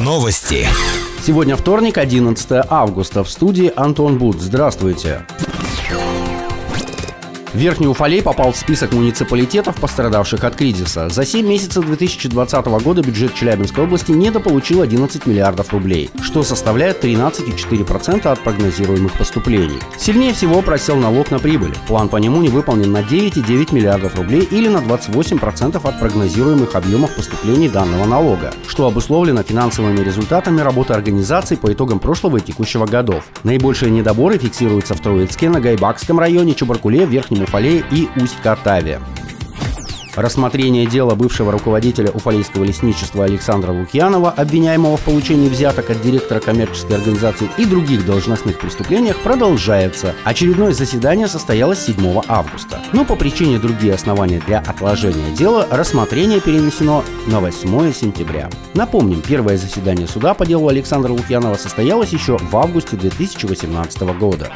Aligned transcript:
Новости. 0.00 0.66
Сегодня 1.24 1.56
вторник, 1.56 1.96
11 1.96 2.66
августа. 2.68 3.22
В 3.22 3.30
студии 3.30 3.72
Антон 3.76 4.18
Буд. 4.18 4.40
Здравствуйте. 4.40 5.24
Верхний 7.54 7.86
Уфалей 7.86 8.22
попал 8.22 8.52
в 8.52 8.56
список 8.56 8.92
муниципалитетов, 8.92 9.76
пострадавших 9.76 10.42
от 10.42 10.56
кризиса. 10.56 11.10
За 11.10 11.26
7 11.26 11.46
месяцев 11.46 11.84
2020 11.84 12.66
года 12.82 13.02
бюджет 13.02 13.34
Челябинской 13.34 13.84
области 13.84 14.10
недополучил 14.10 14.80
11 14.80 15.26
миллиардов 15.26 15.70
рублей, 15.72 16.10
что 16.22 16.44
составляет 16.44 17.04
13,4% 17.04 18.26
от 18.26 18.40
прогнозируемых 18.40 19.12
поступлений. 19.12 19.78
Сильнее 19.98 20.32
всего 20.32 20.62
просел 20.62 20.96
налог 20.96 21.30
на 21.30 21.38
прибыль. 21.38 21.74
План 21.86 22.08
по 22.08 22.16
нему 22.16 22.40
не 22.40 22.48
выполнен 22.48 22.90
на 22.90 23.02
9,9 23.02 23.74
миллиардов 23.74 24.16
рублей 24.16 24.48
или 24.50 24.68
на 24.68 24.78
28% 24.78 25.76
от 25.76 26.00
прогнозируемых 26.00 26.74
объемов 26.74 27.14
поступлений 27.14 27.68
данного 27.68 28.06
налога, 28.06 28.54
что 28.66 28.86
обусловлено 28.86 29.42
финансовыми 29.42 30.00
результатами 30.00 30.62
работы 30.62 30.94
организаций 30.94 31.58
по 31.58 31.70
итогам 31.70 31.98
прошлого 31.98 32.38
и 32.38 32.40
текущего 32.40 32.86
годов. 32.86 33.24
Наибольшие 33.44 33.90
недоборы 33.90 34.38
фиксируются 34.38 34.94
в 34.94 35.00
Троицке, 35.00 35.50
на 35.50 35.60
Гайбакском 35.60 36.18
районе, 36.18 36.54
Чебаркуле, 36.54 37.04
Верхнем 37.04 37.41
Уфалее 37.42 37.84
и 37.90 38.08
Усть-Катаве. 38.16 39.00
Рассмотрение 40.14 40.84
дела 40.84 41.14
бывшего 41.14 41.52
руководителя 41.52 42.10
Уфалейского 42.10 42.64
лесничества 42.64 43.24
Александра 43.24 43.72
Лукьянова, 43.72 44.30
обвиняемого 44.30 44.98
в 44.98 45.00
получении 45.00 45.48
взяток 45.48 45.88
от 45.88 46.02
директора 46.02 46.38
коммерческой 46.38 46.96
организации 46.96 47.48
и 47.56 47.64
других 47.64 48.04
должностных 48.04 48.58
преступлениях, 48.58 49.16
продолжается. 49.20 50.14
Очередное 50.24 50.72
заседание 50.72 51.28
состоялось 51.28 51.86
7 51.86 52.20
августа. 52.28 52.80
Но 52.92 53.06
по 53.06 53.16
причине 53.16 53.58
другие 53.58 53.94
основания 53.94 54.42
для 54.46 54.58
отложения 54.58 55.34
дела 55.34 55.66
рассмотрение 55.70 56.40
перенесено 56.40 57.04
на 57.26 57.40
8 57.40 57.92
сентября. 57.94 58.50
Напомним, 58.74 59.22
первое 59.22 59.56
заседание 59.56 60.06
суда 60.06 60.34
по 60.34 60.44
делу 60.44 60.68
Александра 60.68 61.10
Лукьянова 61.10 61.54
состоялось 61.54 62.10
еще 62.10 62.36
в 62.36 62.54
августе 62.54 62.96
2018 62.96 64.02
года. 64.18 64.52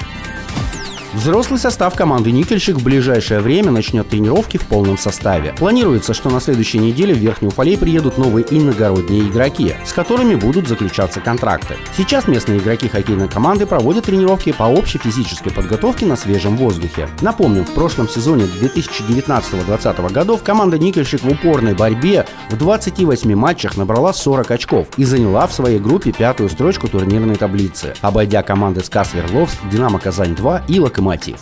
Взрослый 1.17 1.59
состав 1.59 1.95
команды 1.95 2.31
«Никельщик» 2.31 2.77
в 2.77 2.84
ближайшее 2.84 3.41
время 3.41 3.70
начнет 3.70 4.06
тренировки 4.06 4.59
в 4.59 4.67
полном 4.67 4.98
составе. 4.98 5.55
Планируется, 5.56 6.12
что 6.12 6.28
на 6.28 6.42
следующей 6.42 6.78
неделе 6.78 7.14
в 7.14 7.17
Верхний 7.17 7.48
Уфалей 7.48 7.78
приедут 7.78 8.19
новые 8.19 8.45
иногородние 8.50 9.22
игроки, 9.22 9.77
с 9.87 9.94
которыми 9.94 10.34
будут 10.34 10.69
заключаться 10.69 11.20
контракты. 11.20 11.77
Сейчас 11.97 12.28
местные 12.28 12.59
игроки 12.59 12.89
хоккейной 12.89 13.28
команды 13.28 13.64
проводят 13.64 14.05
тренировки 14.05 14.53
по 14.53 14.64
общей 14.64 14.98
физической 14.98 15.50
подготовке 15.50 16.05
на 16.05 16.17
свежем 16.17 16.59
воздухе. 16.59 17.09
Напомним, 17.22 17.64
в 17.64 17.72
прошлом 17.72 18.11
сезоне 18.11 18.44
2019-2020 18.44 20.12
годов 20.12 20.42
команда 20.42 20.78
«Никельщик» 20.78 21.22
в 21.22 21.31
упорной 21.31 21.72
борьбе 21.72 22.27
в 22.50 22.59
28 22.59 23.34
матчах 23.34 23.78
набрала 23.78 24.12
40 24.12 24.50
очков 24.50 24.89
и 24.98 25.05
заняла 25.05 25.47
в 25.47 25.55
своей 25.55 25.78
группе 25.78 26.12
пятую 26.12 26.50
строчку 26.50 26.89
турнирной 26.89 27.37
таблицы, 27.37 27.94
обойдя 28.03 28.42
команды 28.42 28.84
СКА 28.84 29.05
Свердловск, 29.05 29.56
Динамо 29.72 29.98
Казань-2 29.98 30.64
и 30.69 30.78
Локомотив 30.78 31.06
мотив. 31.07 31.39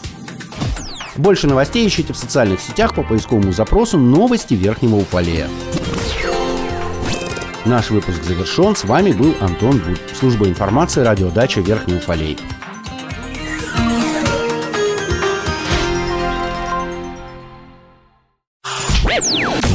Больше 1.16 1.46
новостей 1.46 1.86
ищите 1.86 2.12
в 2.12 2.16
социальных 2.16 2.60
сетях 2.60 2.94
по 2.94 3.02
поисковому 3.02 3.52
запросу 3.52 3.98
«Новости 3.98 4.54
Верхнего 4.54 4.96
Уфалея». 4.96 5.48
Наш 7.64 7.90
выпуск 7.90 8.22
завершен. 8.22 8.76
С 8.76 8.84
вами 8.84 9.12
был 9.12 9.34
Антон 9.40 9.78
Буд. 9.78 9.98
Служба 10.18 10.46
информации 10.46 11.00
радиодача 11.00 11.60
Верхний 11.60 11.94
Уфалей. 11.94 12.36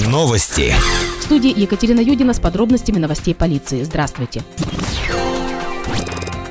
Новости. 0.07 0.73
В 1.19 1.23
студии 1.23 1.57
Екатерина 1.57 1.99
Юдина 1.99 2.33
с 2.33 2.39
подробностями 2.39 2.99
новостей 2.99 3.33
полиции. 3.33 3.83
Здравствуйте. 3.83 4.43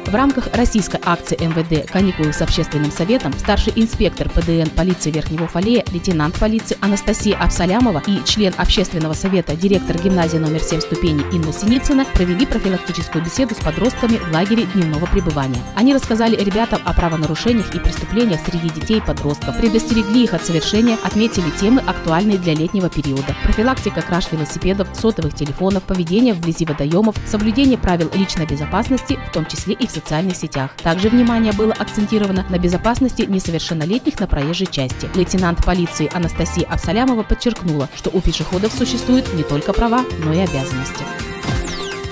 В 0.09 0.15
рамках 0.15 0.49
российской 0.55 0.99
акции 1.05 1.37
МВД 1.37 1.87
«Каникулы 1.87 2.33
с 2.33 2.41
общественным 2.41 2.91
советом» 2.91 3.35
старший 3.35 3.75
инспектор 3.77 4.27
ПДН 4.31 4.71
полиции 4.75 5.11
Верхнего 5.11 5.45
Уфалея, 5.45 5.85
лейтенант 5.93 6.35
полиции 6.39 6.79
Анастасия 6.81 7.37
Абсалямова 7.37 8.03
и 8.07 8.25
член 8.25 8.55
общественного 8.57 9.13
совета, 9.13 9.55
директор 9.55 9.99
гимназии 9.99 10.39
номер 10.39 10.61
7 10.61 10.81
ступени 10.81 11.23
Инна 11.31 11.53
Синицына 11.53 12.07
провели 12.15 12.47
профилактическую 12.47 13.23
беседу 13.23 13.55
с 13.55 13.59
подростками 13.59 14.17
в 14.17 14.33
лагере 14.33 14.65
дневного 14.73 15.05
пребывания. 15.05 15.61
Они 15.77 15.93
рассказали 15.93 16.43
ребятам 16.43 16.81
о 16.87 16.95
правонарушениях 16.95 17.75
и 17.75 17.79
преступлениях 17.79 18.41
среди 18.47 18.71
детей 18.71 18.99
и 18.99 19.03
подростков, 19.03 19.59
предостерегли 19.59 20.25
их 20.25 20.33
от 20.33 20.43
совершения, 20.43 20.97
отметили 21.05 21.51
темы, 21.61 21.83
актуальные 21.87 22.39
для 22.39 22.55
летнего 22.55 22.89
периода. 22.89 23.37
Профилактика 23.43 24.01
краж 24.01 24.33
велосипедов, 24.33 24.89
сотовых 24.99 25.35
телефонов, 25.35 25.83
поведение 25.83 26.33
вблизи 26.33 26.65
водоемов, 26.65 27.15
соблюдение 27.27 27.77
правил 27.77 28.11
личной 28.15 28.47
безопасности, 28.47 29.19
в 29.29 29.33
том 29.33 29.45
числе 29.45 29.75
и 29.75 29.87
в 29.87 29.98
социальных 29.99 30.37
сетях. 30.37 30.71
Также 30.83 31.09
внимание 31.09 31.53
было 31.53 31.73
акцентировано 31.73 32.45
на 32.49 32.59
безопасности 32.59 33.23
несовершеннолетних 33.23 34.19
на 34.21 34.27
проезжей 34.27 34.67
части. 34.67 35.09
Лейтенант 35.15 35.65
полиции 35.65 36.11
Анастасия 36.13 36.67
Абсалямова 36.69 37.23
подчеркнула, 37.23 37.89
что 37.95 38.11
у 38.11 38.21
пешеходов 38.21 38.73
существуют 38.73 39.33
не 39.35 39.43
только 39.43 39.73
права, 39.73 40.05
но 40.25 40.33
и 40.33 40.39
обязанности 40.39 41.05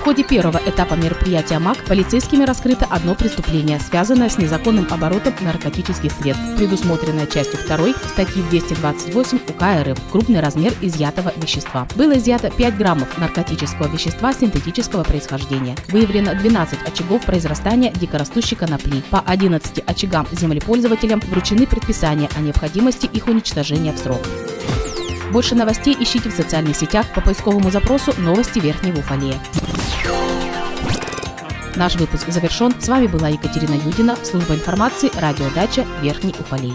ходе 0.07 0.23
первого 0.23 0.61
этапа 0.65 0.93
мероприятия 0.93 1.59
МАК 1.59 1.83
полицейскими 1.83 2.45
раскрыто 2.45 2.85
одно 2.89 3.13
преступление, 3.13 3.77
связанное 3.77 4.29
с 4.29 4.37
незаконным 4.37 4.87
оборотом 4.89 5.33
наркотических 5.41 6.13
средств, 6.13 6.45
предусмотренное 6.55 7.27
частью 7.27 7.59
2 7.67 7.77
статьи 8.13 8.41
228 8.49 9.39
УК 9.49 9.63
РФ 9.83 9.99
«Крупный 10.09 10.39
размер 10.39 10.73
изъятого 10.79 11.33
вещества». 11.35 11.89
Было 11.97 12.17
изъято 12.17 12.49
5 12.49 12.77
граммов 12.77 13.17
наркотического 13.17 13.89
вещества 13.89 14.33
синтетического 14.33 15.03
происхождения. 15.03 15.75
Выявлено 15.89 16.35
12 16.35 16.87
очагов 16.87 17.25
произрастания 17.25 17.91
дикорастущей 17.91 18.55
конопли. 18.55 19.03
По 19.09 19.19
11 19.19 19.79
очагам 19.85 20.25
землепользователям 20.31 21.19
вручены 21.19 21.67
предписания 21.67 22.29
о 22.37 22.39
необходимости 22.39 23.07
их 23.07 23.27
уничтожения 23.27 23.91
в 23.91 23.97
срок. 23.97 24.21
Больше 25.33 25.55
новостей 25.55 25.97
ищите 25.99 26.29
в 26.29 26.33
социальных 26.33 26.77
сетях 26.77 27.07
по 27.13 27.19
поисковому 27.19 27.71
запросу 27.71 28.13
«Новости 28.17 28.59
Верхнего 28.59 28.99
Уфалея». 28.99 29.35
Наш 31.77 31.95
выпуск 31.95 32.29
завершен. 32.29 32.73
С 32.81 32.87
вами 32.87 33.05
была 33.05 33.29
Екатерина 33.29 33.75
Юдина, 33.75 34.15
служба 34.23 34.55
информации, 34.55 35.11
радиодача 35.15 35.85
Верхний 36.01 36.33
Уфалей. 36.39 36.73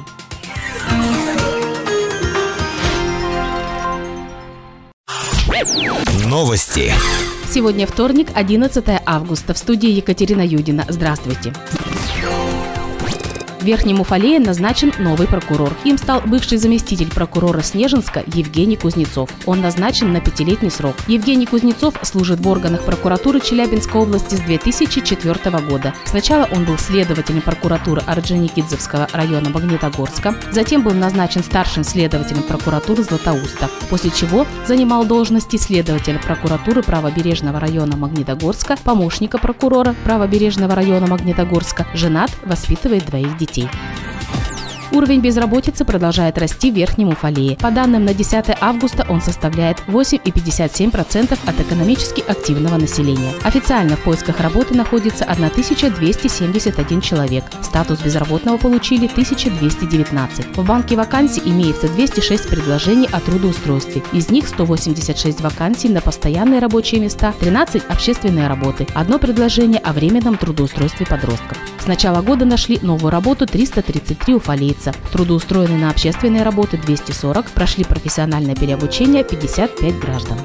Новости. 6.28 6.94
Сегодня 7.50 7.88
вторник, 7.88 8.28
11 8.32 8.84
августа. 9.04 9.54
В 9.54 9.58
студии 9.58 9.90
Екатерина 9.90 10.46
Юдина. 10.46 10.86
Здравствуйте. 10.88 11.52
В 13.62 13.64
Верхнем 13.64 14.00
Уфалее 14.00 14.40
назначен 14.40 14.92
новый 14.98 15.28
прокурор. 15.28 15.72
Им 15.84 15.96
стал 15.96 16.20
бывший 16.26 16.58
заместитель 16.58 17.08
прокурора 17.08 17.62
Снежинска 17.62 18.24
Евгений 18.26 18.74
Кузнецов. 18.74 19.30
Он 19.46 19.60
назначен 19.60 20.12
на 20.12 20.20
пятилетний 20.20 20.68
срок. 20.68 20.96
Евгений 21.06 21.46
Кузнецов 21.46 21.94
служит 22.02 22.40
в 22.40 22.48
органах 22.48 22.84
прокуратуры 22.84 23.38
Челябинской 23.38 24.00
области 24.00 24.34
с 24.34 24.40
2004 24.40 25.58
года. 25.60 25.94
Сначала 26.06 26.48
он 26.50 26.64
был 26.64 26.76
следователем 26.76 27.40
прокуратуры 27.40 28.02
Орджоникидзевского 28.04 29.06
района 29.12 29.48
Магнитогорска, 29.50 30.34
затем 30.50 30.82
был 30.82 30.94
назначен 30.94 31.44
старшим 31.44 31.84
следователем 31.84 32.42
прокуратуры 32.42 33.04
Златоуста, 33.04 33.70
после 33.88 34.10
чего 34.10 34.44
занимал 34.66 35.04
должности 35.04 35.56
следователя 35.56 36.18
прокуратуры 36.18 36.82
правобережного 36.82 37.60
района 37.60 37.96
Магнитогорска, 37.96 38.76
помощника 38.82 39.38
прокурора 39.38 39.94
правобережного 40.02 40.74
района 40.74 41.06
Магнитогорска, 41.06 41.86
женат, 41.94 42.32
воспитывает 42.44 43.06
двоих 43.06 43.38
детей 43.38 43.51
детей. 43.52 44.01
Уровень 44.92 45.20
безработицы 45.20 45.86
продолжает 45.86 46.36
расти 46.36 46.70
в 46.70 46.74
Верхнем 46.74 47.08
Уфалее. 47.08 47.56
По 47.56 47.70
данным 47.70 48.04
на 48.04 48.12
10 48.12 48.58
августа 48.60 49.06
он 49.08 49.22
составляет 49.22 49.78
8,57% 49.86 51.38
от 51.46 51.60
экономически 51.60 52.20
активного 52.20 52.76
населения. 52.76 53.32
Официально 53.42 53.96
в 53.96 54.00
поисках 54.00 54.40
работы 54.40 54.74
находится 54.74 55.24
1271 55.24 57.00
человек. 57.00 57.44
Статус 57.62 58.02
безработного 58.02 58.58
получили 58.58 59.06
1219. 59.06 60.58
В 60.58 60.66
банке 60.66 60.94
вакансий 60.94 61.40
имеется 61.42 61.88
206 61.88 62.50
предложений 62.50 63.08
о 63.12 63.20
трудоустройстве. 63.20 64.02
Из 64.12 64.28
них 64.28 64.46
186 64.46 65.40
вакансий 65.40 65.88
на 65.88 66.02
постоянные 66.02 66.60
рабочие 66.60 67.00
места, 67.00 67.32
13 67.40 67.84
общественные 67.88 68.46
работы, 68.46 68.86
одно 68.92 69.18
предложение 69.18 69.80
о 69.80 69.94
временном 69.94 70.36
трудоустройстве 70.36 71.06
подростков. 71.06 71.56
С 71.80 71.86
начала 71.86 72.20
года 72.20 72.44
нашли 72.44 72.78
новую 72.82 73.10
работу 73.10 73.46
333 73.46 74.34
уфалейца 74.34 74.81
лица. 74.82 74.92
Трудоустроены 75.12 75.78
на 75.78 75.90
общественные 75.90 76.42
работы 76.42 76.76
240, 76.76 77.46
прошли 77.50 77.84
профессиональное 77.84 78.54
переобучение 78.54 79.24
55 79.24 79.98
граждан. 79.98 80.38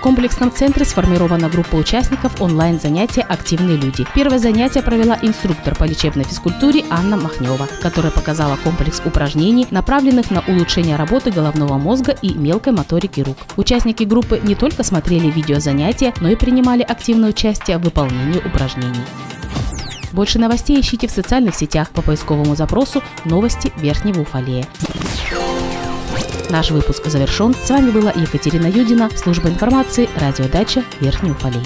комплексном 0.00 0.52
центре 0.52 0.84
сформирована 0.84 1.48
группа 1.48 1.74
участников 1.74 2.40
онлайн-занятия 2.40 3.22
«Активные 3.22 3.76
люди». 3.76 4.06
Первое 4.14 4.38
занятие 4.38 4.82
провела 4.82 5.18
инструктор 5.20 5.74
по 5.74 5.82
лечебной 5.82 6.22
физкультуре 6.22 6.84
Анна 6.90 7.16
Махнева, 7.16 7.66
которая 7.82 8.12
показала 8.12 8.56
комплекс 8.62 9.02
упражнений, 9.04 9.66
направленных 9.72 10.30
на 10.30 10.44
улучшение 10.46 10.94
работы 10.94 11.32
головного 11.32 11.76
мозга 11.76 12.16
и 12.22 12.34
мелкой 12.34 12.72
моторики 12.72 13.20
рук. 13.20 13.38
Участники 13.56 14.04
группы 14.04 14.38
не 14.40 14.54
только 14.54 14.84
смотрели 14.84 15.28
видеозанятия, 15.28 16.14
но 16.20 16.28
и 16.28 16.36
принимали 16.36 16.82
активное 16.82 17.30
участие 17.30 17.78
в 17.78 17.82
выполнении 17.82 18.38
упражнений. 18.38 19.02
Больше 20.16 20.38
новостей 20.38 20.80
ищите 20.80 21.08
в 21.08 21.10
социальных 21.10 21.54
сетях 21.54 21.90
по 21.90 22.00
поисковому 22.00 22.56
запросу 22.56 23.02
«Новости 23.26 23.70
Верхнего 23.76 24.22
Уфалея». 24.22 24.66
Наш 26.48 26.70
выпуск 26.70 27.04
завершен. 27.04 27.54
С 27.54 27.68
вами 27.68 27.90
была 27.90 28.12
Екатерина 28.12 28.66
Юдина, 28.66 29.10
служба 29.14 29.50
информации, 29.50 30.08
радиодача 30.16 30.84
Верхний 31.00 31.32
Уфалей. 31.32 31.60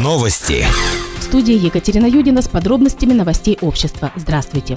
Новости. 0.00 0.66
В 1.18 1.22
студии 1.22 1.54
Екатерина 1.54 2.04
Юдина 2.04 2.42
с 2.42 2.48
подробностями 2.48 3.14
новостей 3.14 3.56
общества. 3.62 4.12
Здравствуйте. 4.16 4.76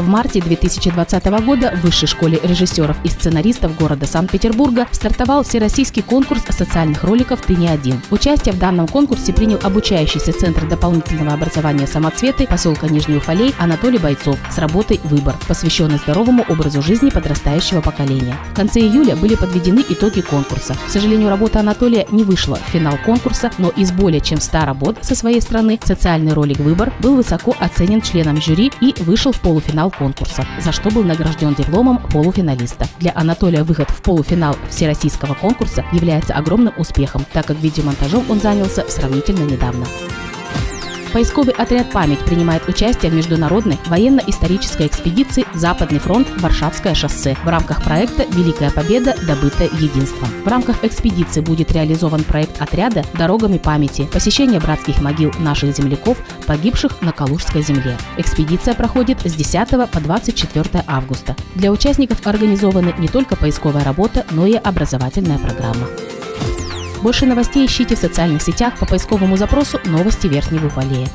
В 0.00 0.08
марте 0.08 0.40
2020 0.40 1.26
года 1.44 1.74
в 1.76 1.82
Высшей 1.82 2.08
школе 2.08 2.40
режиссеров 2.42 2.96
и 3.04 3.08
сценаристов 3.08 3.76
города 3.76 4.06
Санкт-Петербурга 4.06 4.86
стартовал 4.92 5.42
всероссийский 5.42 6.00
конкурс 6.00 6.42
социальных 6.48 7.04
роликов 7.04 7.42
«Ты 7.42 7.54
не 7.54 7.68
один». 7.68 8.00
Участие 8.10 8.54
в 8.54 8.58
данном 8.58 8.88
конкурсе 8.88 9.34
принял 9.34 9.60
обучающийся 9.62 10.32
Центр 10.32 10.66
дополнительного 10.66 11.34
образования 11.34 11.86
«Самоцветы» 11.86 12.46
поселка 12.46 12.88
Нижний 12.88 13.16
Уфалей 13.16 13.54
Анатолий 13.58 13.98
Бойцов 13.98 14.38
с 14.50 14.56
работой 14.56 15.00
«Выбор», 15.04 15.36
посвященный 15.46 15.98
здоровому 15.98 16.46
образу 16.48 16.80
жизни 16.80 17.10
подрастающего 17.10 17.82
поколения. 17.82 18.36
В 18.52 18.54
конце 18.54 18.80
июля 18.80 19.16
были 19.16 19.34
подведены 19.34 19.84
итоги 19.86 20.22
конкурса. 20.22 20.78
К 20.86 20.90
сожалению, 20.90 21.28
работа 21.28 21.60
Анатолия 21.60 22.06
не 22.10 22.24
вышла 22.24 22.56
в 22.56 22.70
финал 22.70 22.96
конкурса, 23.04 23.50
но 23.58 23.68
из 23.68 23.92
более 23.92 24.22
чем 24.22 24.40
100 24.40 24.64
работ 24.64 24.96
со 25.02 25.14
своей 25.14 25.42
стороны 25.42 25.78
социальный 25.84 26.32
ролик 26.32 26.58
«Выбор» 26.60 26.90
был 27.00 27.16
высоко 27.16 27.54
оценен 27.60 28.00
членом 28.00 28.40
жюри 28.40 28.72
и 28.80 28.94
вышел 29.02 29.32
в 29.32 29.40
полуфинал 29.40 29.89
конкурса, 29.90 30.46
за 30.60 30.72
что 30.72 30.90
был 30.90 31.04
награжден 31.04 31.54
дипломом 31.54 31.98
полуфиналиста. 31.98 32.86
Для 32.98 33.12
Анатолия 33.14 33.62
выход 33.62 33.90
в 33.90 34.02
полуфинал 34.02 34.56
всероссийского 34.68 35.34
конкурса 35.34 35.84
является 35.92 36.34
огромным 36.34 36.74
успехом, 36.76 37.24
так 37.32 37.46
как 37.46 37.58
видеомонтажом 37.58 38.30
он 38.30 38.40
занялся 38.40 38.84
сравнительно 38.88 39.44
недавно. 39.44 39.86
Поисковый 41.12 41.52
отряд 41.54 41.90
«Память» 41.90 42.20
принимает 42.20 42.68
участие 42.68 43.10
в 43.10 43.14
международной 43.14 43.78
военно-исторической 43.86 44.86
экспедиции 44.86 45.44
«Западный 45.54 45.98
фронт. 45.98 46.28
Варшавское 46.38 46.94
шоссе» 46.94 47.36
в 47.42 47.48
рамках 47.48 47.82
проекта 47.82 48.24
«Великая 48.30 48.70
Победа. 48.70 49.16
Добытая 49.26 49.68
единством». 49.72 50.28
В 50.44 50.46
рамках 50.46 50.84
экспедиции 50.84 51.40
будет 51.40 51.72
реализован 51.72 52.22
проект 52.22 52.62
отряда 52.62 53.04
«Дорогами 53.14 53.58
памяти. 53.58 54.08
Посещение 54.12 54.60
братских 54.60 55.00
могил 55.02 55.32
наших 55.40 55.74
земляков, 55.74 56.16
погибших 56.46 57.02
на 57.02 57.10
Калужской 57.10 57.62
земле». 57.62 57.98
Экспедиция 58.16 58.74
проходит 58.74 59.18
с 59.24 59.34
10 59.34 59.90
по 59.90 60.00
24 60.00 60.84
августа. 60.86 61.34
Для 61.56 61.72
участников 61.72 62.24
организованы 62.24 62.94
не 62.98 63.08
только 63.08 63.34
поисковая 63.34 63.82
работа, 63.82 64.24
но 64.30 64.46
и 64.46 64.54
образовательная 64.54 65.38
программа. 65.38 65.88
Больше 67.02 67.24
новостей 67.24 67.66
ищите 67.66 67.96
в 67.96 67.98
социальных 67.98 68.42
сетях 68.42 68.78
по 68.78 68.86
поисковому 68.86 69.36
запросу 69.36 69.80
«Новости 69.84 70.26
Верхнего 70.26 70.66
Уфалея». 70.66 71.08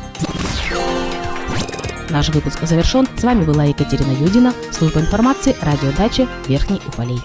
Наш 2.09 2.29
выпуск 2.29 2.59
завершен. 2.63 3.07
С 3.17 3.23
вами 3.23 3.43
была 3.43 3.65
Екатерина 3.65 4.11
Юдина, 4.11 4.53
служба 4.71 5.01
информации, 5.01 5.55
радиодача 5.61 6.27
Верхний 6.47 6.81
Уфалей. 6.87 7.21